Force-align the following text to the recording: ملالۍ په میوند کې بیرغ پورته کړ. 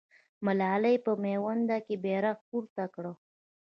ملالۍ 0.45 0.95
په 1.05 1.11
میوند 1.23 1.69
کې 1.85 1.95
بیرغ 2.03 2.37
پورته 2.47 2.85
کړ. 2.93 3.05